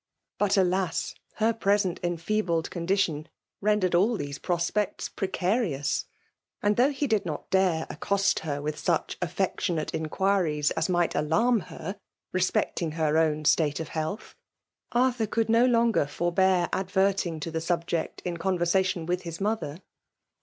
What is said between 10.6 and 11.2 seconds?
as might